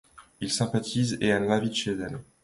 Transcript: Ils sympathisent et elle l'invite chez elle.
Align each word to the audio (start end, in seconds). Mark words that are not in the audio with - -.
Ils 0.39 0.51
sympathisent 0.51 1.19
et 1.21 1.27
elle 1.27 1.43
l'invite 1.43 1.75
chez 1.75 1.91
elle. 1.91 2.17